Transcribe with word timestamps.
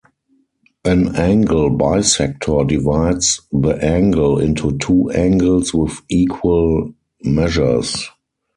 An 0.83 1.15
angle 1.15 1.69
bisector 1.69 2.67
divides 2.67 3.39
the 3.51 3.77
angle 3.85 4.39
into 4.39 4.75
two 4.79 5.11
angles 5.11 5.75
with 5.75 6.01
equal 6.09 6.95
measures. 7.23 8.09